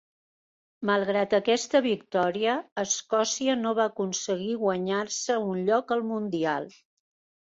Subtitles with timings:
[0.89, 6.67] Malgrat aquesta victòria, Escòcia no va aconseguir guanyar-se un lloc al Mundial.